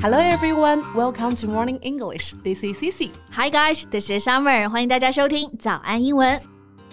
[0.00, 2.34] Hello everyone, welcome to Morning English.
[2.42, 3.12] This is Cici.
[3.30, 4.68] Hi guys, this is Summer.
[4.68, 6.40] 欢迎大家收听早安英文。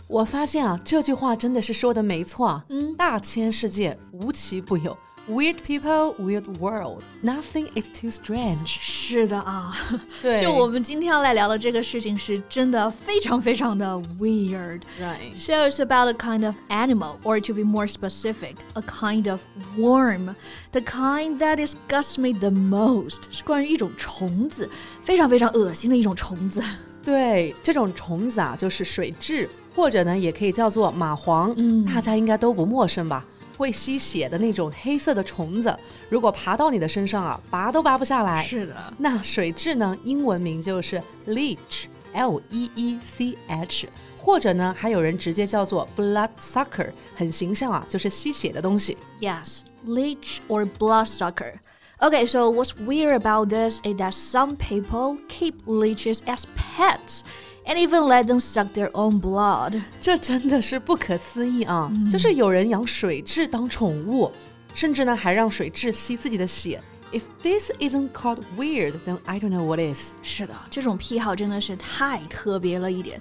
[0.08, 2.66] 我发现啊，这句话真的是说的没错啊。
[2.70, 4.96] 嗯，大千世界无奇不有。
[5.29, 7.03] Weird people, weird world.
[7.23, 8.67] Nothing is too strange.
[8.67, 9.75] 是的啊，
[10.21, 14.83] 对就我们今天要来聊的这个事情是真的非常非常的 weird.
[15.01, 15.35] Right.
[15.35, 19.41] So it's about a kind of animal, or to be more specific, a kind of
[19.79, 20.35] worm.
[20.73, 24.69] The kind that disgusts me the most 是关于一种虫子，
[25.03, 26.63] 非常非常恶心的一种虫子。
[27.03, 31.55] 对，这种虫子啊，就是水蛭，或者呢，也可以叫做蚂蟥。
[31.57, 33.25] 嗯，大家应该都不陌生吧？
[33.60, 35.78] 会吸血的那种黑色的虫子，
[36.08, 38.42] 如果爬到你的身上啊，拔都拔不下来。
[38.42, 39.98] 是的，那水蛭呢？
[40.06, 48.98] 英文名就是 leech，L E E C H，或者呢，还有人直接叫做 bloodsucker，很形象啊，就是吸血的东西。
[49.20, 51.56] Yes, leech or bloodsucker.
[52.01, 57.23] Okay, so what's weird about this is that some people keep leeches as pets
[57.67, 59.81] and even let them suck their own blood.
[60.01, 61.91] 这真的是不可思议啊！
[62.11, 64.31] 就是有人养水蛭当宠物，
[64.75, 66.83] 甚至呢还让水蛭吸自己的血。
[67.13, 70.13] If this isn't called weird, then I don't know what is.
[70.23, 73.21] 是的，这种癖好真的是太特别了一点。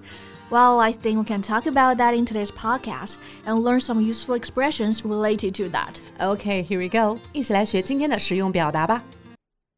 [0.49, 4.36] Well, I think we can talk about that in today's podcast and learn some useful
[4.36, 5.99] expressions related to that.
[6.19, 9.03] Okay, here we go，一起来学今天的实用表达吧。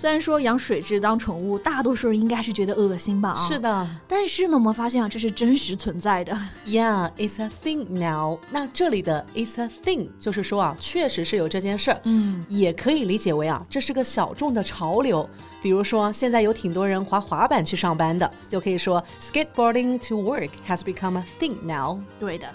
[0.00, 3.32] 虽然说养水蛭当宠物，大多数人应该是觉得恶心吧？
[3.32, 3.58] 啊，是。
[3.58, 6.32] 的但是呢，我们发现啊，这是真实存在的。
[6.66, 8.38] Yeah, it's a thing now。
[8.50, 12.00] 那这里的 it's a thing 就是说啊，确实是有这件事儿。
[12.04, 15.28] 嗯，也可以理解为啊，这是个小众的潮流。
[15.60, 21.98] 比如说，现在有挺多人滑滑板去上班的，就可以说 skateboarding to work has become a thing now。
[22.18, 22.48] 对的。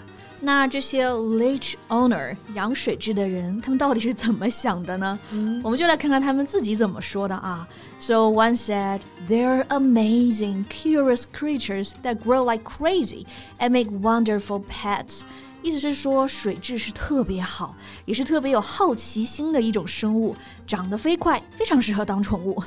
[0.46, 5.18] 那这些 leech owner 养水蛭的人，他们到底是怎么想的呢？
[5.64, 7.66] 我们就来看看他们自己怎么说的啊。
[7.98, 13.26] So one said, "They're amazing, curious creatures that grow like crazy
[13.58, 15.22] and make wonderful pets."
[15.62, 17.74] 意思是说水蛭是特别好，
[18.04, 22.62] 也是特别有好奇心的一种生物，长得飞快，非常适合当宠物。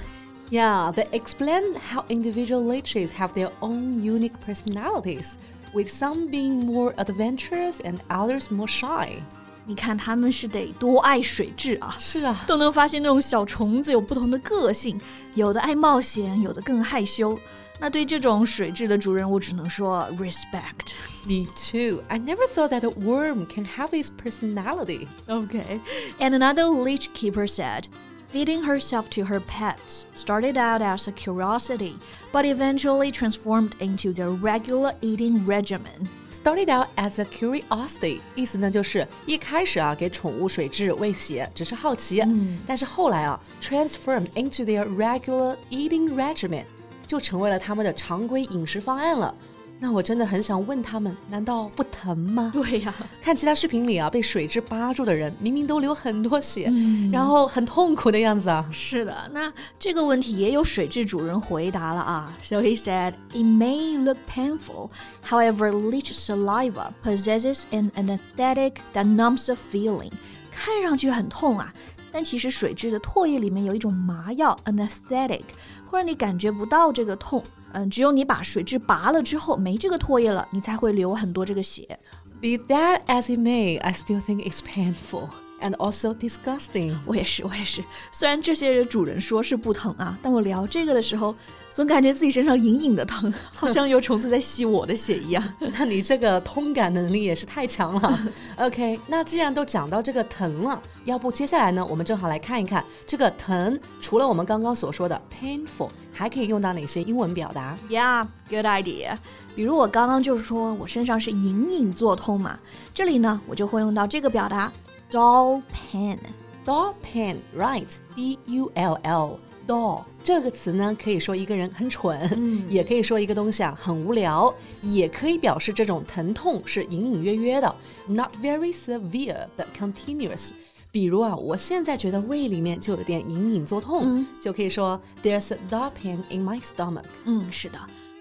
[0.52, 5.36] Yeah, they explain how individual leeches have their own unique personalities
[5.74, 9.22] with some being more adventurous and others more shy.
[9.66, 11.96] 你看他们是得多爱水蛭啊！
[12.00, 15.00] 是啊，都能发现那种小虫子有不同的个性，
[15.36, 17.38] 有的爱冒险，有的更害羞。
[17.80, 20.94] 那对这种水蛭的主人，我只能说 respect。
[21.26, 22.04] Me too.
[22.08, 25.08] I never thought that a worm can have its personality.
[25.28, 25.80] Okay.
[26.20, 27.84] And another leech keeper said.
[28.33, 31.95] feeding herself to her pets started out as a curiosity,
[32.33, 36.09] but eventually transformed into their regular eating regimen.
[36.33, 42.25] Started out as a curiosity，意思呢就是一开始啊给宠物水蛭喂血只是好奇，
[42.67, 46.65] 但是后来啊 transformed into their regular eating regimen，
[47.07, 49.33] 就成为了他们的常规饮食方案了。
[49.81, 52.51] 那我真的很想问他们，难道不疼吗？
[52.55, 56.73] 对呀、看其他视频里啊，被水蛭扒住的人明明都流很多血，
[57.13, 58.67] 然后很痛苦的样子啊。
[58.73, 62.33] 是的，那这个问题也有水蛭主人回答了啊。
[62.41, 64.91] So he said, it may look painful,
[65.29, 70.13] however, leech saliva possesses an anesthetic that numbs the feeling.
[70.51, 71.75] 看上去很痛啊，
[72.12, 75.44] 但其实水蛭的唾液里面有一种麻药 anesthetic，
[75.86, 77.44] 会让你感觉不到这个痛。
[77.74, 82.00] 嗯，只有你把水蛭拔了之后，没这个唾液了，你才会流很多这个血。
[82.42, 85.30] Be that as it may, I still think it's painful
[85.62, 86.96] and also disgusting.
[87.06, 87.84] 我也是，我也是。
[88.12, 91.36] 虽然这些主人说是不疼啊，但我聊这个的时候，
[91.72, 95.44] 总感觉自己身上隐隐的疼， 好像有虫子在吸我的血一样。
[95.78, 98.20] 那你这个通感能力也是太强了。
[98.58, 109.18] OK，那既然都讲到这个疼了，要不接下来呢，我们正好来看一看这个疼，除了我们刚刚所说的 painful，还可以用到哪些英文表达？Yeah, good idea.
[109.56, 112.58] 比如我刚刚就是说我身上是隐隐作痛嘛，
[112.94, 114.72] 这里呢我就会用到这个表达
[115.10, 116.18] dull pain。
[116.66, 117.92] dull pain right?
[118.16, 127.76] D U L L dull 这个词呢，可以说一个人很蠢，嗯、也可以说一个东西啊很无聊，也可以表示这种疼痛是隐隐约约的
[128.08, 130.50] ，not very severe but continuous。
[130.92, 137.06] 比如啊，我现在觉得胃里面就有点隐隐作痛，嗯、就可以说 There's a dull pain in my stomach。
[137.26, 137.80] 嗯，是的。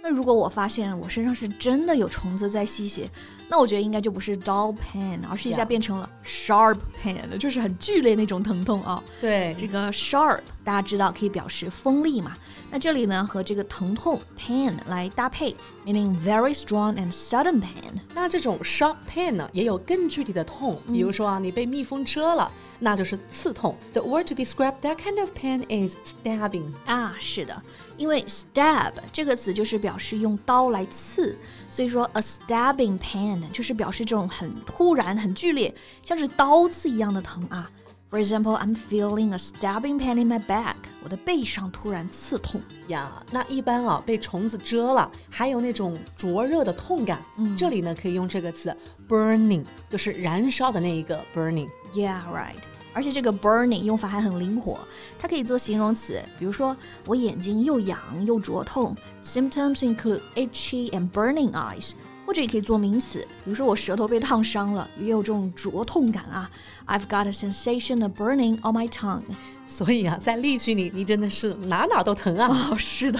[0.08, 3.06] 那如果我发现我身上是真的有虫子在吸血，
[3.46, 9.04] 那我觉得应该就不是 dull pain，而是一下变成了 sharp pain，就是很剧烈那种疼痛啊。
[9.20, 12.33] 对，这个 sharp 大家知道可以表示锋利嘛？
[12.71, 15.55] 那这里呢和这个疼痛 pain 来搭配，
[15.85, 17.99] meaning very strong and sudden pain。
[18.13, 22.49] 那这种 sharp pain 呢也有更具体的痛，比如说啊你被蜜蜂蛰了，
[22.79, 23.77] 那就是刺痛。
[23.91, 26.71] The word to describe that kind of pain is stabbing。
[26.85, 27.61] 啊，是的，
[27.97, 31.37] 因为 stab 这个词就是表示用刀来刺，
[31.69, 37.69] 所以说 a stabbing pain 就是表示这种很突然、很剧烈，像是刀刺一样的疼啊。
[38.09, 40.75] For example, I'm feeling a stabbing pain in my back.
[41.03, 43.11] 我的背上突然刺痛呀。
[43.31, 47.19] 那一般啊，被虫子蛰了，还有那种灼热的痛感。
[47.37, 48.75] 嗯，这里呢可以用这个词
[49.09, 52.57] burning，就是燃烧的那一个 burning。Yeah, right.
[52.93, 54.77] 而且这个 burning 用法还很灵活，
[55.17, 56.77] 它可以做形容词，比如说
[57.07, 58.95] 我眼睛又痒又灼痛。
[59.23, 61.93] Symptoms include itchy and burning eyes.
[62.28, 66.50] 或者也可以做名词，比如说我舌头被烫伤了，也有这种灼痛感啊。
[66.86, 69.22] I've got a sensation of burning on my tongue。
[69.66, 72.46] 所以啊，在例句里，你真的是哪哪都疼啊。
[72.46, 73.18] 哦，是的，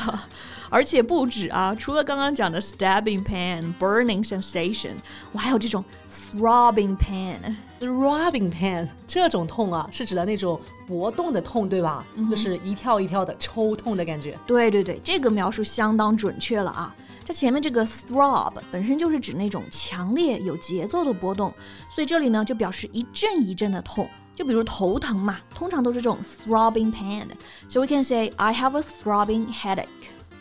[0.69, 4.93] 而且不止啊，除了刚刚讲的 stabbing pain、burning sensation，
[5.33, 7.57] 我还有这种 throbbing pain。
[7.81, 12.05] throbbing pain 这种痛啊，是指的那种搏动的痛，对吧？
[12.29, 14.39] 就是一跳一跳的抽痛的感觉。
[14.47, 16.95] 对对对，这个描述相当准确了啊。
[17.29, 21.53] 它前面这个 throb 本身就是指那种强烈有节奏的波动，
[21.91, 27.27] 所以这里呢就表示一阵一阵的痛，就比如头疼嘛，通常都是这种 throbbing pain。
[27.69, 29.87] So we can say I have a throbbing headache.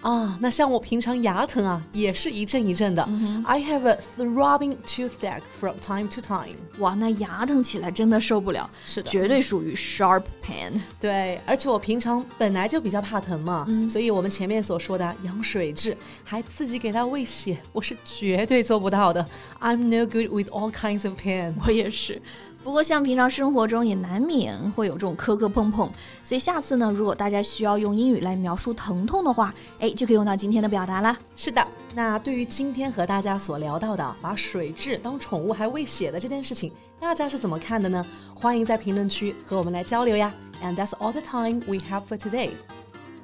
[0.02, 3.04] 啊，那像我平常牙疼啊，也是一阵一阵的。
[3.46, 6.56] I have a throbbing toothache from time to time。
[6.78, 10.80] 哇，那牙疼起来真的受不了，是的，绝对属于 sharp pain。
[11.00, 19.26] 对，而且我平常本来就比较怕疼嘛，所以我们前面所说的养水质，还自己给它喂血，我是绝对做不到的。
[19.60, 21.56] I'm no good with all kinds of pain。
[21.66, 22.22] 我也是。
[22.68, 25.90] 不过，像平常生活中也难免会有这种磕磕碰碰，
[26.25, 31.18] 所以下次呢，如果大家需要用英语来描述疼痛的话，哎，就可以用到今天的表达了。
[31.38, 31.66] 是的，
[31.96, 36.69] 那对于今天和大家所聊到的把水蛭当宠物还喂血的这件事情，
[37.00, 38.06] 大家是怎么看的呢？
[38.36, 40.34] 欢迎在评论区和我们来交流呀。
[40.62, 42.50] And that's all the time we have for today.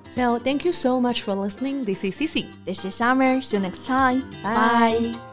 [0.10, 1.84] So thank you so much for listening.
[1.84, 2.46] This is Cici.
[2.66, 3.42] This is Summer.
[3.42, 4.24] See you next time.
[4.42, 5.32] Bye.